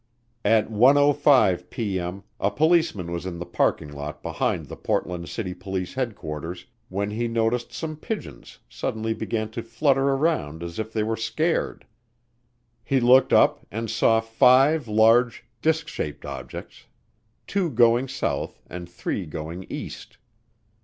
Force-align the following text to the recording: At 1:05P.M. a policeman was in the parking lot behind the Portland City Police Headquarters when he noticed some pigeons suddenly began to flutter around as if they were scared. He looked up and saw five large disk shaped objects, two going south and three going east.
At 0.43 0.67
1:05P.M. 0.71 2.23
a 2.39 2.49
policeman 2.49 3.11
was 3.11 3.27
in 3.27 3.37
the 3.37 3.45
parking 3.45 3.91
lot 3.91 4.23
behind 4.23 4.65
the 4.65 4.75
Portland 4.75 5.29
City 5.29 5.53
Police 5.53 5.93
Headquarters 5.93 6.65
when 6.89 7.11
he 7.11 7.27
noticed 7.27 7.71
some 7.71 7.95
pigeons 7.95 8.57
suddenly 8.67 9.13
began 9.13 9.51
to 9.51 9.61
flutter 9.61 10.09
around 10.09 10.63
as 10.63 10.79
if 10.79 10.91
they 10.91 11.03
were 11.03 11.15
scared. 11.17 11.85
He 12.83 12.99
looked 12.99 13.31
up 13.31 13.63
and 13.69 13.91
saw 13.91 14.19
five 14.21 14.87
large 14.87 15.43
disk 15.61 15.87
shaped 15.87 16.25
objects, 16.25 16.85
two 17.45 17.69
going 17.69 18.07
south 18.07 18.59
and 18.65 18.89
three 18.89 19.27
going 19.27 19.67
east. 19.69 20.17